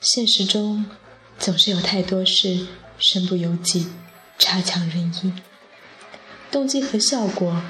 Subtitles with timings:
[0.00, 0.84] 现实中
[1.38, 2.66] 总是有太多事
[2.98, 3.88] 身不由己，
[4.38, 5.32] 差强人意。
[6.50, 7.62] 动机和效果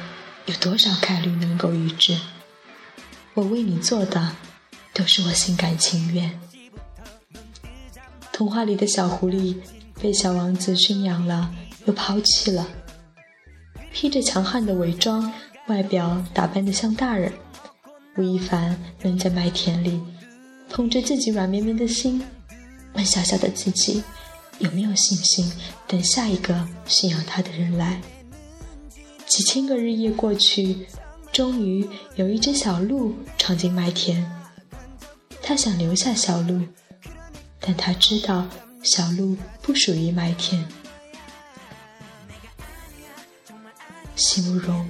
[0.45, 2.19] 有多少概率能够一致？
[3.35, 4.37] 我为你做的
[4.93, 6.39] 都是我心甘情愿。
[8.33, 9.57] 童话里的小狐狸
[10.01, 11.55] 被小王子驯养了，
[11.87, 12.69] 又抛弃了，
[13.93, 15.33] 披着强悍的伪装，
[15.69, 17.33] 外表打扮得像大人。
[18.17, 20.01] 吴亦凡扔在麦田里，
[20.69, 22.23] 捧着自己软绵绵的心，
[22.95, 24.03] 问小小的自己：
[24.59, 25.51] 有没有信心
[25.87, 28.01] 等下一个驯养他的人来？
[29.27, 30.87] 几千个日夜过去，
[31.33, 34.25] 终于有一只小鹿闯进麦田。
[35.43, 36.61] 他想留下小鹿，
[37.61, 38.47] 但他知道
[38.83, 40.67] 小鹿不属于麦田。
[44.15, 44.89] 席慕容，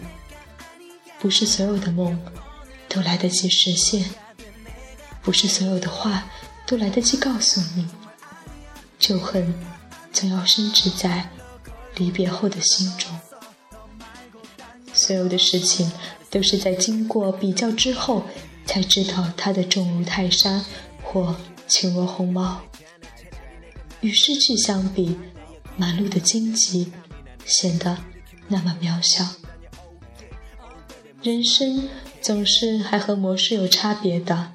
[1.20, 2.18] 不是所有的梦。
[2.88, 4.08] 都来得及实现，
[5.26, 6.24] 不是所有的话
[6.68, 7.84] 都来得及告诉你。
[8.96, 9.52] 旧恨
[10.12, 11.28] 总要深植在
[11.96, 13.10] 离别后的心中。
[14.92, 15.90] 所有的事情
[16.30, 18.22] 都是在经过比较之后，
[18.66, 20.64] 才知道它的重如泰山
[21.02, 21.34] 或
[21.66, 22.60] 轻如鸿毛。
[24.02, 25.18] 与失去相比，
[25.76, 26.92] 满路的荆棘
[27.44, 27.98] 显得
[28.46, 29.26] 那么渺小。
[31.20, 31.88] 人生。
[32.22, 34.54] 总是还和模式有差别的，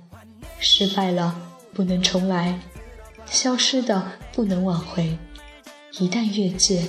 [0.64, 1.36] 失败了
[1.74, 2.60] 不能重来，
[3.26, 5.18] 消失的不能挽回，
[5.94, 6.88] 一旦越界，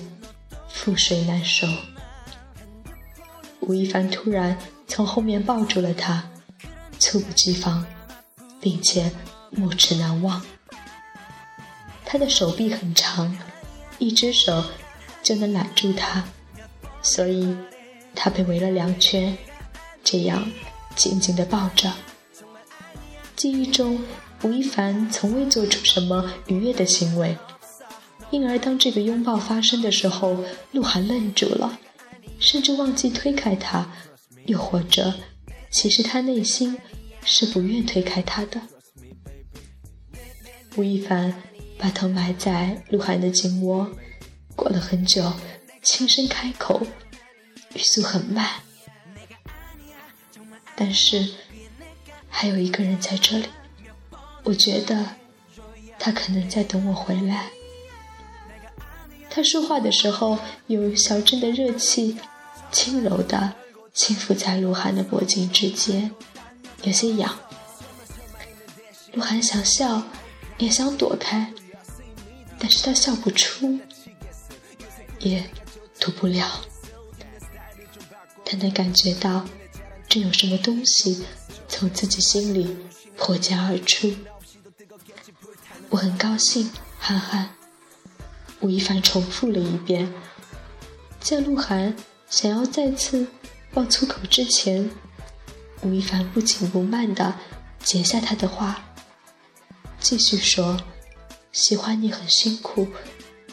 [0.70, 1.66] 覆水难收。
[3.60, 6.22] 吴亦凡突然从后面抱住了他，
[6.98, 7.86] 猝不及防，
[8.60, 9.10] 并且
[9.50, 10.44] 没齿难忘。
[12.04, 13.34] 他的手臂很长，
[13.98, 14.62] 一只手
[15.22, 16.22] 就能揽住他，
[17.00, 17.56] 所以
[18.14, 19.34] 他被围了两圈，
[20.04, 20.46] 这样。
[20.94, 21.90] 紧紧地抱着。
[23.42, 24.00] 记忆中，
[24.44, 27.36] 吴亦凡从未做出什么愉悦的行为，
[28.30, 31.76] 因而当这个拥抱发生的时候，鹿晗愣住了，
[32.38, 33.92] 甚至忘记推开他，
[34.46, 35.14] 又或者，
[35.72, 36.78] 其实他内心
[37.24, 38.60] 是不愿推开他的。
[40.76, 41.42] 吴亦凡
[41.76, 43.90] 把头埋在鹿晗的颈窝，
[44.54, 45.32] 过了很久，
[45.82, 46.86] 轻声开口，
[47.74, 48.48] 语速很慢。
[50.76, 51.28] 但是，
[52.34, 53.46] 还有一个人在这里，
[54.42, 55.10] 我觉得
[55.98, 57.50] 他可能在等我回来。
[59.30, 62.18] 他说话的时候有小镇的热气，
[62.72, 63.52] 轻柔的
[63.94, 66.10] 轻抚在鹿晗的脖颈之间，
[66.82, 67.38] 有些痒。
[69.12, 70.02] 鹿晗想笑，
[70.58, 71.52] 也想躲开，
[72.58, 73.78] 但是他笑不出，
[75.20, 75.44] 也
[76.00, 76.64] 躲不了。
[78.44, 79.46] 他能感觉到。
[80.08, 81.24] 这有什么东西
[81.72, 82.76] 从自己心里
[83.16, 84.14] 破茧而出？
[85.88, 87.48] 我很高兴，涵涵。
[88.60, 90.12] 吴亦凡重复了一遍。
[91.18, 91.96] 在鹿晗
[92.28, 93.26] 想要再次
[93.72, 94.90] 爆粗口之前，
[95.80, 97.38] 吴亦凡不紧不慢地
[97.82, 98.84] 截下他的话，
[99.98, 100.78] 继续说
[101.52, 102.86] ：“喜欢你很辛苦，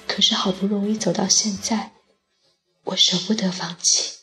[0.05, 1.93] 可是好不容易走到现在，
[2.83, 4.18] 我舍不得放弃。”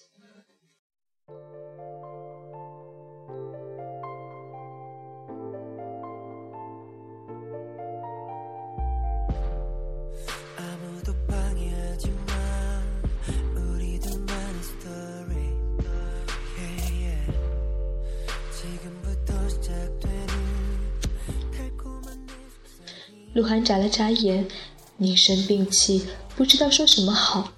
[23.37, 24.49] 鹿晗眨了眨眼，
[24.97, 27.53] 凝神屏气，不知道说什么好。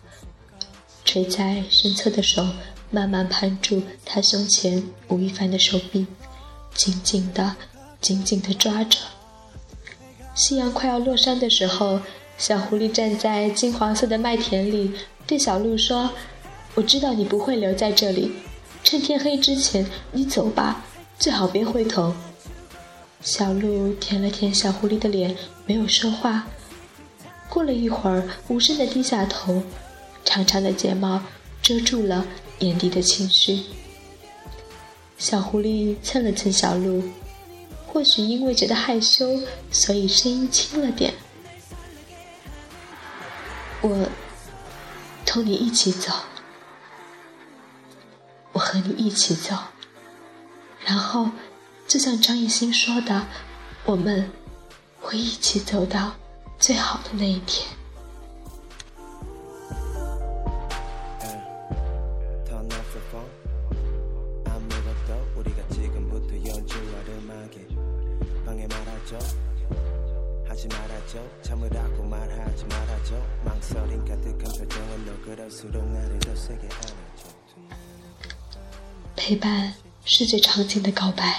[1.04, 2.44] 垂在身侧的手
[2.90, 6.04] 慢慢攀住他胸前吴亦凡的手臂，
[6.74, 7.54] 紧紧的、
[8.00, 8.98] 紧紧的抓着。
[10.34, 12.00] 夕阳快要落山的时候，
[12.36, 14.90] 小狐狸站在金黄色的麦田里，
[15.28, 16.10] 对小鹿说
[16.74, 18.32] ：“我知道你不会留在这里，
[18.82, 20.84] 趁天黑之前你走吧，
[21.20, 22.12] 最好别回头。”
[23.20, 25.36] 小鹿舔了舔小狐狸的脸，
[25.66, 26.46] 没有说话。
[27.48, 29.62] 过了一会儿，无声的低下头，
[30.24, 31.20] 长长的睫毛
[31.60, 32.24] 遮住了
[32.60, 33.64] 眼底的情绪。
[35.18, 37.02] 小狐狸蹭了蹭小鹿，
[37.86, 41.12] 或许因为觉得害羞，所以声音轻了点。
[43.80, 44.08] 我
[45.26, 46.12] 同你一起走，
[48.52, 49.56] 我和你一起走，
[50.84, 51.28] 然后。
[51.88, 53.26] 就像张艺兴说的，
[53.86, 54.30] 我们
[55.00, 56.12] 会一起走到
[56.58, 57.66] 最好的那一天。
[79.16, 79.74] 陪伴
[80.04, 81.38] 是最长情的告白，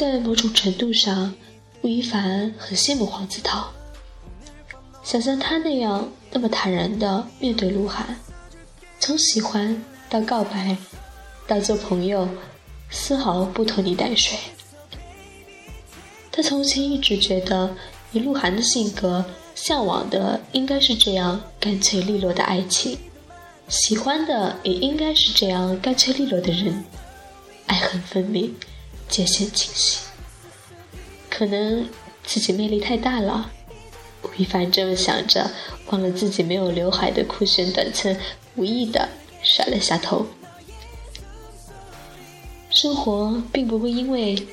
[0.00, 1.34] 在某种程度上，
[1.82, 3.68] 吴亦凡很羡慕黄子韬，
[5.04, 8.16] 想像他那样那么坦然的面对鹿晗，
[8.98, 10.74] 从喜欢到告白，
[11.46, 12.26] 到做朋友，
[12.88, 14.38] 丝毫不拖泥带水。
[16.32, 17.76] 他从前一直觉得，
[18.12, 19.22] 以鹿晗的性格，
[19.54, 22.96] 向往的应该是这样干脆利落的爱情。
[23.68, 26.82] 喜欢的也应该是这样干脆利落的人，
[27.66, 28.56] 爱恨分明，
[29.10, 29.98] 界限清晰。
[31.28, 31.88] 可能
[32.24, 33.50] 自己魅力太大了，
[34.22, 35.50] 吴亦凡这么想着，
[35.90, 38.16] 忘了自己没有刘海的酷炫短寸，
[38.56, 39.08] 无意的
[39.42, 40.26] 甩了下头。
[42.70, 44.46] 生活并不会因为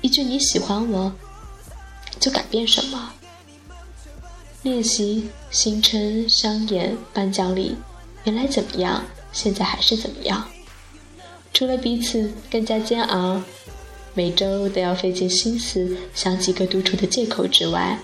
[0.00, 1.12] 一句你喜欢我
[2.18, 3.12] 就改变什么。
[4.62, 7.76] 练习星辰商演颁奖礼。
[8.24, 10.48] 原来怎么样，现在还是怎么样。
[11.52, 13.42] 除了彼此更加煎熬，
[14.14, 17.98] 每周都要费尽心思想几个独处的借口之外，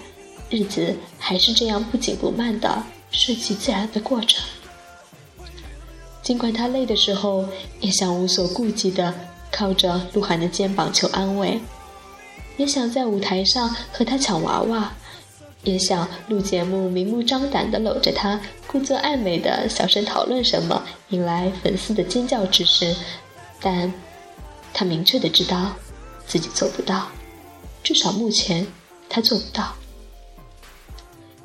[0.50, 4.36] 日子还是这样不紧不慢的顺其自然的过着。
[6.22, 7.48] 尽管他累的时候，
[7.80, 9.14] 也想无所顾忌的
[9.52, 11.60] 靠着鹿晗的肩膀求安慰，
[12.56, 14.92] 也想在舞台上和他抢娃娃。
[15.62, 22.96] 也想录节目，明目张胆地搂着他，故作暧昧的小声讨论什么，引来粉丝的尖叫之声。
[23.60, 23.92] 但，
[24.72, 25.76] 他明确的知道，
[26.30, 27.08] 自己做不到，
[27.82, 28.64] 至少目前
[29.08, 29.74] 他做不到。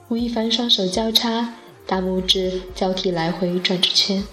[0.09, 1.55] 吴亦凡双手交叉，
[1.87, 4.23] 大拇指交替来回转着圈，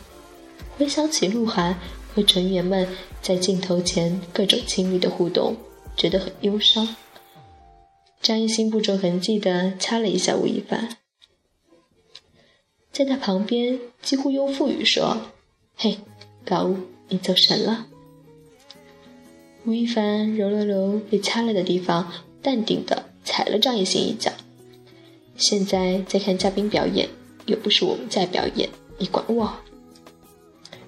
[0.77, 1.79] 回想起鹿晗
[2.15, 2.87] 和成员们
[3.23, 5.57] 在镜头前各种亲密的互动，
[5.97, 6.97] 觉得很忧伤。
[8.21, 10.99] 张艺兴不着痕迹地掐了一下吴亦凡，
[12.93, 15.17] 在他旁边几乎用腹语说
[15.77, 15.99] ：“嘿，
[16.45, 16.77] 老吴，
[17.09, 17.87] 你走神了。”
[19.65, 22.13] 吴亦凡揉了揉被掐了的地方，
[22.43, 24.33] 淡定地踩了张艺兴一脚。
[25.37, 27.09] 现在在看嘉宾表演，
[27.47, 28.69] 又不是我们在表演，
[28.99, 29.53] 你管我？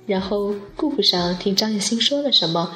[0.06, 2.74] 然后顾不上听张艺兴说了什么，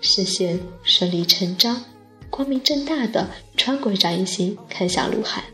[0.00, 1.84] 视线顺理成章。
[2.30, 5.44] 光明正大的穿过张艺兴，看向鹿晗。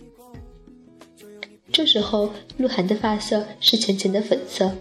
[1.72, 4.72] 这时候，鹿晗的发色是浅浅的粉色，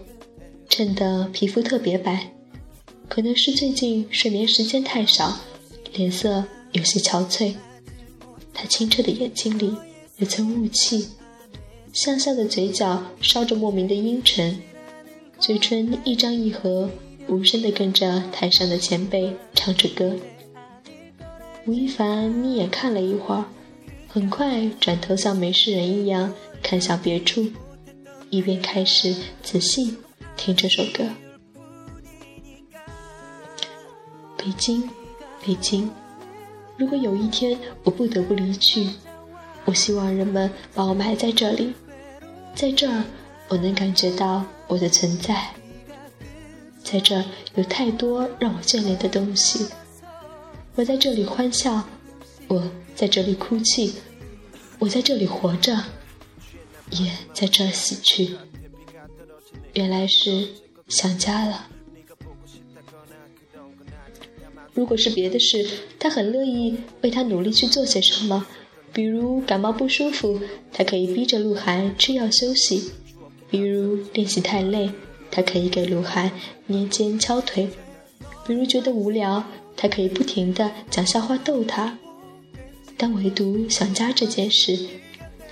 [0.68, 2.32] 衬得皮肤特别白。
[3.10, 5.40] 可能是最近睡眠时间太少，
[5.92, 7.54] 脸色有些憔悴。
[8.54, 9.74] 他清澈的眼睛里
[10.18, 11.08] 有层雾气，
[11.92, 14.62] 向下的嘴角烧着莫名的阴沉，
[15.40, 16.88] 嘴唇一张一合，
[17.26, 20.14] 无声地跟着台上的前辈唱着歌。
[21.66, 23.44] 吴亦凡眯眼看了一会儿，
[24.06, 27.44] 很快转头像没事人一样看向别处，
[28.30, 29.96] 一边开始仔细
[30.36, 31.04] 听这首歌。
[34.40, 34.88] 北京，
[35.44, 35.90] 北京，
[36.78, 38.88] 如果有一天我不得不离去，
[39.66, 41.74] 我希望人们把我埋在这里，
[42.54, 43.04] 在这儿
[43.48, 45.52] 我能感觉到我的存在，
[46.82, 47.22] 在这儿
[47.54, 49.66] 有太多让我眷恋的东西。
[50.74, 51.84] 我在这里欢笑，
[52.48, 52.62] 我
[52.94, 53.92] 在这里哭泣，
[54.78, 55.76] 我在这里活着，
[56.88, 58.38] 也在这儿死去。
[59.74, 60.48] 原来是
[60.88, 61.66] 想家了。
[64.80, 65.62] 如果是别的事，
[65.98, 68.46] 他很乐意为他努力去做些什么，
[68.94, 70.40] 比如感冒不舒服，
[70.72, 72.90] 他可以逼着鹿晗吃药休息；
[73.50, 74.90] 比如练习太累，
[75.30, 76.32] 他可以给鹿晗
[76.66, 77.66] 捏肩敲腿；
[78.46, 79.44] 比如觉得无聊。
[79.76, 81.98] 他可以不停地讲笑话逗他，
[82.96, 84.78] 但唯独想家这件事，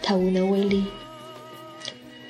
[0.03, 0.85] 他无能为力。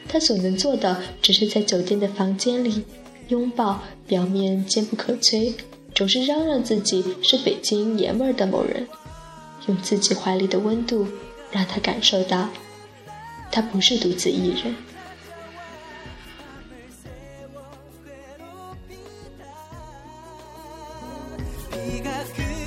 [0.09, 2.83] 他所能做的，只是在酒店的房间里
[3.29, 5.53] 拥抱表面坚不可摧、
[5.99, 8.87] 总是嚷嚷自己是北京爷们儿的某人，
[9.67, 11.05] 用自己怀里的温度，
[11.51, 12.49] 让他感受到，
[13.51, 14.77] 他不是独自一人。
[21.73, 22.58] Yeah.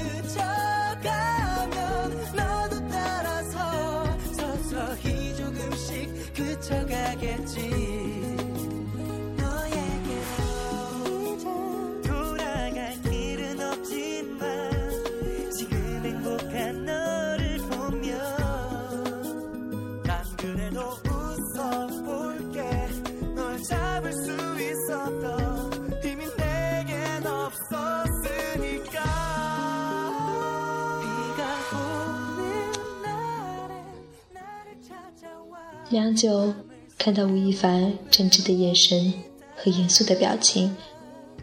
[35.92, 36.54] 良久，
[36.98, 39.14] 看到吴亦凡真挚的眼神
[39.58, 40.74] 和严肃的表情，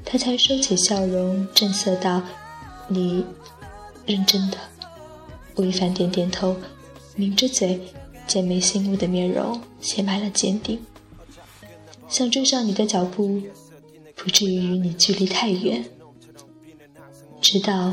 [0.06, 2.22] 他才收起笑容，正色道
[2.88, 3.22] ：“你
[4.06, 4.56] 认真的？”
[5.56, 6.56] 吴亦凡点点头，
[7.16, 7.78] 抿着嘴，
[8.26, 10.80] 剑眉星目的面容写满了坚定。
[12.08, 13.42] 想追上你的脚步，
[14.16, 15.84] 不至于与你距离太远，
[17.42, 17.92] 直到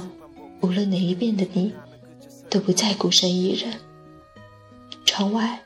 [0.62, 1.74] 无论哪一边的你，
[2.50, 3.74] 都不再孤身一人。
[5.06, 5.65] 窗外。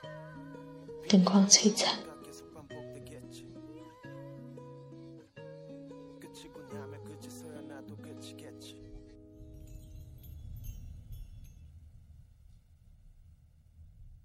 [1.10, 2.09] 灯光璀璨。